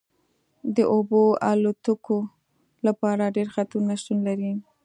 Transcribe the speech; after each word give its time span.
د 0.75 0.77
اوبو 0.93 1.21
الوتکو 1.49 2.17
لپاره 2.85 3.33
ډیر 3.35 3.47
خطرونه 3.55 3.93
شتون 4.01 4.17
لري 4.27 4.53